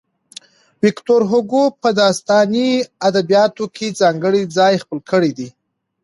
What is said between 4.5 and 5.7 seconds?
ځای خپل کړی دی.